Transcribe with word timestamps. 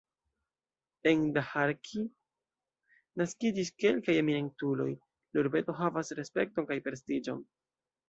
En 1.11 1.19
Daharki 1.35 2.01
naskiĝis 3.23 3.71
kelkaj 3.85 4.19
eminentuloj, 4.25 4.91
la 5.31 5.47
urbeto 5.47 5.81
havas 5.85 6.15
respekton 6.23 6.73
kaj 6.75 6.85
prestiĝon. 6.91 7.51